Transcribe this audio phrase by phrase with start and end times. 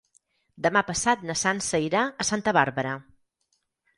[0.67, 2.95] Demà passat na Sança irà a Santa Bàrbara.